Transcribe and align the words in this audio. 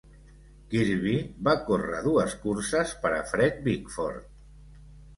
Kirby 0.71 1.13
va 1.49 1.55
córrer 1.69 2.01
dues 2.09 2.35
curses 2.49 2.97
per 3.07 3.15
a 3.21 3.23
Fred 3.31 3.65
Bickford. 3.71 4.31